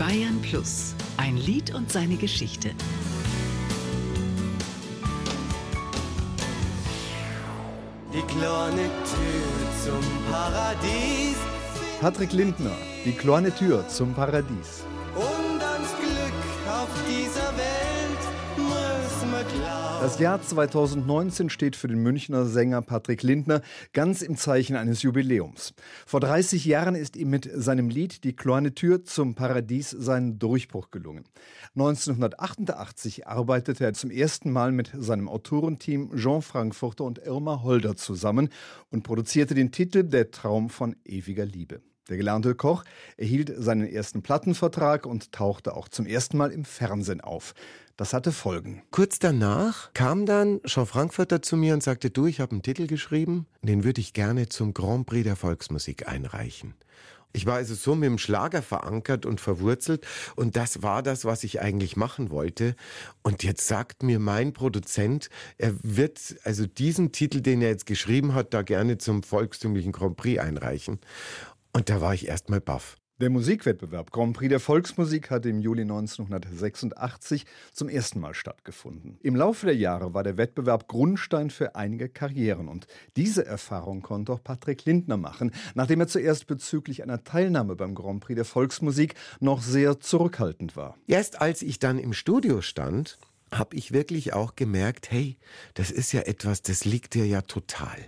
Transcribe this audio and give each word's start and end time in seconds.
Bayern 0.00 0.40
Plus. 0.40 0.94
Ein 1.18 1.36
Lied 1.36 1.74
und 1.74 1.92
seine 1.92 2.16
Geschichte. 2.16 2.70
Die 8.10 8.22
kleine 8.22 8.88
Tür 9.04 9.50
zum 9.84 10.00
Paradies. 10.32 11.36
Patrick 12.00 12.32
Lindner, 12.32 12.74
die 13.04 13.12
kleine 13.12 13.54
Tür 13.54 13.86
zum 13.88 14.14
Paradies. 14.14 14.84
Das 20.00 20.18
Jahr 20.18 20.40
2019 20.40 21.50
steht 21.50 21.76
für 21.76 21.86
den 21.86 22.02
Münchner 22.02 22.46
Sänger 22.46 22.80
Patrick 22.80 23.22
Lindner 23.22 23.60
ganz 23.92 24.22
im 24.22 24.38
Zeichen 24.38 24.76
eines 24.76 25.02
Jubiläums. 25.02 25.74
Vor 26.06 26.20
30 26.20 26.64
Jahren 26.64 26.94
ist 26.94 27.16
ihm 27.16 27.28
mit 27.28 27.46
seinem 27.52 27.90
Lied 27.90 28.24
Die 28.24 28.34
kleine 28.34 28.74
Tür 28.74 29.04
zum 29.04 29.34
Paradies 29.34 29.90
sein 29.90 30.38
Durchbruch 30.38 30.90
gelungen. 30.90 31.24
1988 31.76 33.26
arbeitete 33.26 33.84
er 33.84 33.92
zum 33.92 34.10
ersten 34.10 34.50
Mal 34.50 34.72
mit 34.72 34.90
seinem 34.96 35.28
Autorenteam 35.28 36.16
Jean 36.16 36.40
Frankfurter 36.40 37.04
und 37.04 37.18
Irma 37.18 37.62
Holder 37.62 37.94
zusammen 37.94 38.48
und 38.88 39.02
produzierte 39.02 39.54
den 39.54 39.70
Titel 39.70 40.02
Der 40.04 40.30
Traum 40.30 40.70
von 40.70 40.96
ewiger 41.04 41.44
Liebe. 41.44 41.82
Der 42.08 42.16
gelernte 42.16 42.54
Koch 42.54 42.84
erhielt 43.16 43.52
seinen 43.56 43.86
ersten 43.86 44.22
Plattenvertrag 44.22 45.06
und 45.06 45.32
tauchte 45.32 45.76
auch 45.76 45.88
zum 45.88 46.06
ersten 46.06 46.36
Mal 46.36 46.50
im 46.50 46.64
Fernsehen 46.64 47.20
auf. 47.20 47.54
Das 47.96 48.14
hatte 48.14 48.32
Folgen. 48.32 48.82
Kurz 48.90 49.18
danach 49.18 49.92
kam 49.92 50.24
dann 50.24 50.60
Jean 50.64 50.86
Frankfurter 50.86 51.42
zu 51.42 51.56
mir 51.56 51.74
und 51.74 51.82
sagte, 51.82 52.10
du, 52.10 52.26
ich 52.26 52.40
habe 52.40 52.52
einen 52.52 52.62
Titel 52.62 52.86
geschrieben, 52.86 53.46
den 53.62 53.84
würde 53.84 54.00
ich 54.00 54.14
gerne 54.14 54.48
zum 54.48 54.72
Grand 54.72 55.06
Prix 55.06 55.24
der 55.24 55.36
Volksmusik 55.36 56.08
einreichen. 56.08 56.74
Ich 57.32 57.46
war 57.46 57.56
also 57.56 57.74
so 57.74 57.94
mit 57.94 58.08
dem 58.08 58.18
Schlager 58.18 58.60
verankert 58.60 59.24
und 59.24 59.40
verwurzelt 59.40 60.04
und 60.34 60.56
das 60.56 60.82
war 60.82 61.02
das, 61.02 61.24
was 61.24 61.44
ich 61.44 61.60
eigentlich 61.60 61.96
machen 61.96 62.30
wollte. 62.30 62.74
Und 63.22 63.44
jetzt 63.44 63.68
sagt 63.68 64.02
mir 64.02 64.18
mein 64.18 64.52
Produzent, 64.52 65.28
er 65.56 65.74
wird 65.82 66.18
also 66.42 66.66
diesen 66.66 67.12
Titel, 67.12 67.40
den 67.40 67.62
er 67.62 67.68
jetzt 67.68 67.86
geschrieben 67.86 68.34
hat, 68.34 68.52
da 68.52 68.62
gerne 68.62 68.98
zum 68.98 69.22
volkstümlichen 69.22 69.92
Grand 69.92 70.16
Prix 70.16 70.40
einreichen. 70.40 70.98
Und 71.72 71.88
da 71.88 72.00
war 72.00 72.14
ich 72.14 72.28
erstmal 72.28 72.60
baff. 72.60 72.96
Der 73.20 73.28
Musikwettbewerb 73.28 74.12
Grand 74.12 74.34
Prix 74.34 74.48
der 74.48 74.60
Volksmusik 74.60 75.30
hat 75.30 75.44
im 75.44 75.60
Juli 75.60 75.82
1986 75.82 77.44
zum 77.70 77.90
ersten 77.90 78.18
Mal 78.18 78.32
stattgefunden. 78.32 79.18
Im 79.22 79.36
Laufe 79.36 79.66
der 79.66 79.76
Jahre 79.76 80.14
war 80.14 80.22
der 80.22 80.38
Wettbewerb 80.38 80.88
Grundstein 80.88 81.50
für 81.50 81.74
einige 81.74 82.08
Karrieren 82.08 82.66
und 82.66 82.86
diese 83.16 83.44
Erfahrung 83.44 84.00
konnte 84.00 84.32
auch 84.32 84.42
Patrick 84.42 84.86
Lindner 84.86 85.18
machen, 85.18 85.50
nachdem 85.74 86.00
er 86.00 86.08
zuerst 86.08 86.46
bezüglich 86.46 87.02
einer 87.02 87.22
Teilnahme 87.22 87.76
beim 87.76 87.94
Grand 87.94 88.20
Prix 88.20 88.36
der 88.36 88.46
Volksmusik 88.46 89.14
noch 89.38 89.60
sehr 89.60 90.00
zurückhaltend 90.00 90.74
war. 90.74 90.96
Erst 91.06 91.42
als 91.42 91.60
ich 91.60 91.78
dann 91.78 91.98
im 91.98 92.14
Studio 92.14 92.62
stand, 92.62 93.18
habe 93.52 93.76
ich 93.76 93.92
wirklich 93.92 94.32
auch 94.32 94.56
gemerkt, 94.56 95.10
hey, 95.10 95.36
das 95.74 95.90
ist 95.90 96.12
ja 96.12 96.22
etwas, 96.22 96.62
das 96.62 96.86
liegt 96.86 97.12
dir 97.12 97.26
ja 97.26 97.42
total. 97.42 97.98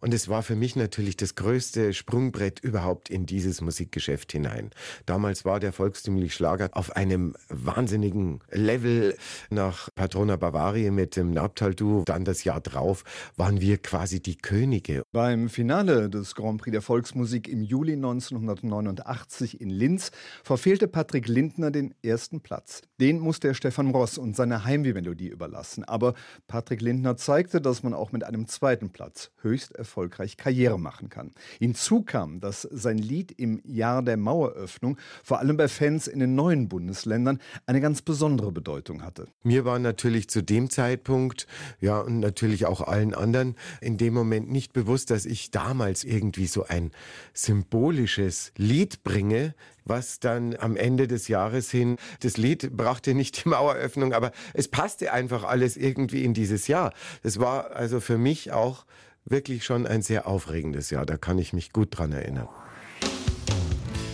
Und 0.00 0.14
es 0.14 0.28
war 0.28 0.42
für 0.42 0.56
mich 0.56 0.76
natürlich 0.76 1.16
das 1.16 1.34
größte 1.34 1.92
Sprungbrett 1.92 2.60
überhaupt 2.60 3.10
in 3.10 3.26
dieses 3.26 3.60
Musikgeschäft 3.60 4.32
hinein. 4.32 4.70
Damals 5.06 5.44
war 5.44 5.60
der 5.60 5.72
volkstümliche 5.72 6.32
Schlager 6.32 6.68
auf 6.72 6.94
einem 6.96 7.34
wahnsinnigen 7.48 8.40
Level 8.50 9.16
nach 9.50 9.88
Patrona 9.94 10.36
Bavaria 10.36 10.90
mit 10.90 11.16
dem 11.16 11.30
Nabtal-Duo. 11.30 12.04
Dann 12.04 12.24
das 12.24 12.44
Jahr 12.44 12.60
drauf 12.60 13.04
waren 13.36 13.60
wir 13.60 13.78
quasi 13.78 14.20
die 14.20 14.36
Könige. 14.36 15.02
Beim 15.12 15.48
Finale 15.48 16.10
des 16.10 16.34
Grand 16.34 16.60
Prix 16.60 16.72
der 16.72 16.82
Volksmusik 16.82 17.48
im 17.48 17.62
Juli 17.62 17.94
1989 17.94 19.60
in 19.60 19.70
Linz 19.70 20.10
verfehlte 20.44 20.88
Patrick 20.88 21.28
Lindner 21.28 21.70
den 21.70 21.94
ersten 22.02 22.40
Platz. 22.40 22.82
Den 23.00 23.18
musste 23.18 23.48
er 23.48 23.54
Stefan 23.54 23.90
Ross 23.90 24.18
und 24.18 24.36
seine 24.36 24.64
Heimweh-Melodie 24.64 25.28
überlassen. 25.28 25.84
Aber 25.84 26.14
Patrick 26.46 26.80
Lindner 26.80 27.16
zeigte, 27.16 27.60
dass 27.60 27.82
man 27.82 27.94
auch 27.94 28.12
mit 28.12 28.24
einem 28.24 28.46
zweiten 28.46 28.90
Platz 28.90 29.30
höchst 29.46 29.74
erfolgreich 29.74 30.36
Karriere 30.36 30.78
machen 30.78 31.08
kann. 31.08 31.32
Hinzu 31.58 32.02
kam, 32.02 32.40
dass 32.40 32.62
sein 32.62 32.98
Lied 32.98 33.32
im 33.32 33.60
Jahr 33.64 34.02
der 34.02 34.16
Maueröffnung 34.16 34.98
vor 35.22 35.38
allem 35.38 35.56
bei 35.56 35.68
Fans 35.68 36.06
in 36.06 36.20
den 36.20 36.34
neuen 36.34 36.68
Bundesländern 36.68 37.40
eine 37.66 37.80
ganz 37.80 38.02
besondere 38.02 38.52
Bedeutung 38.52 39.02
hatte. 39.02 39.28
Mir 39.42 39.64
war 39.64 39.78
natürlich 39.78 40.28
zu 40.28 40.42
dem 40.42 40.70
Zeitpunkt, 40.70 41.46
ja, 41.80 42.00
und 42.00 42.20
natürlich 42.20 42.66
auch 42.66 42.80
allen 42.80 43.14
anderen 43.14 43.56
in 43.80 43.96
dem 43.96 44.14
Moment 44.14 44.50
nicht 44.50 44.72
bewusst, 44.72 45.10
dass 45.10 45.26
ich 45.26 45.50
damals 45.50 46.04
irgendwie 46.04 46.46
so 46.46 46.64
ein 46.64 46.90
symbolisches 47.32 48.52
Lied 48.56 49.02
bringe, 49.02 49.54
was 49.84 50.18
dann 50.20 50.56
am 50.56 50.76
Ende 50.76 51.06
des 51.06 51.28
Jahres 51.28 51.70
hin, 51.70 51.96
das 52.20 52.36
Lied 52.36 52.76
brachte 52.76 53.14
nicht 53.14 53.44
die 53.44 53.48
Maueröffnung, 53.48 54.12
aber 54.12 54.32
es 54.52 54.68
passte 54.68 55.12
einfach 55.12 55.44
alles 55.44 55.76
irgendwie 55.76 56.24
in 56.24 56.34
dieses 56.34 56.66
Jahr. 56.66 56.92
Das 57.22 57.38
war 57.38 57.70
also 57.70 58.00
für 58.00 58.18
mich 58.18 58.52
auch 58.52 58.84
wirklich 59.26 59.64
schon 59.64 59.86
ein 59.86 60.02
sehr 60.02 60.26
aufregendes 60.26 60.90
Jahr. 60.90 61.04
Da 61.04 61.16
kann 61.16 61.38
ich 61.38 61.52
mich 61.52 61.72
gut 61.72 61.88
dran 61.90 62.12
erinnern. 62.12 62.48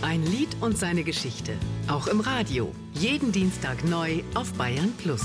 Ein 0.01 0.25
Lied 0.25 0.49
und 0.59 0.77
seine 0.77 1.03
Geschichte. 1.03 1.53
Auch 1.87 2.07
im 2.07 2.19
Radio. 2.19 2.73
Jeden 2.93 3.31
Dienstag 3.31 3.85
neu 3.85 4.21
auf 4.35 4.53
Bayern 4.53 4.93
Plus. 4.97 5.23